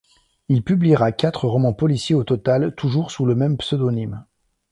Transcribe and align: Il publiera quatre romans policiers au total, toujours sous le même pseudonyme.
Il 0.49 0.63
publiera 0.63 1.11
quatre 1.11 1.47
romans 1.47 1.73
policiers 1.75 2.15
au 2.15 2.23
total, 2.23 2.73
toujours 2.73 3.11
sous 3.11 3.23
le 3.23 3.35
même 3.35 3.57
pseudonyme. 3.57 4.25